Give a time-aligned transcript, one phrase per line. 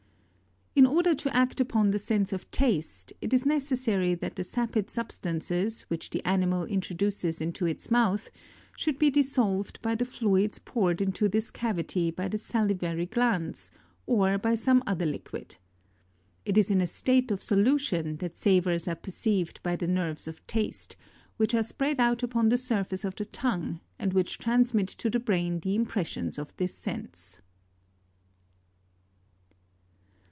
[0.75, 0.87] 23.
[0.89, 4.89] In order to act upon the sense of taste, it is necessary that the sapid
[4.89, 8.31] substances which the animal introduces into its mouth,
[8.77, 13.69] should be dissolved by the fluids poured into this cavity by the salivary glands,
[14.07, 15.57] or by some other liquid.
[16.45, 20.25] It is in a state of solu tion, that savors are perceived by the nerves
[20.25, 20.95] of taste,
[21.35, 25.19] which are spread out upon the surface of the tongue, and which transmit to the
[25.19, 27.41] brain the impressions of this sense.